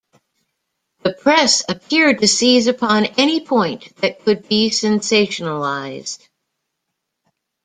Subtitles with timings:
[1.03, 6.27] The press appeared to seize upon any point that could be sensationalised.